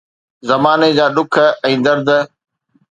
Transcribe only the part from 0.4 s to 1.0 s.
زماني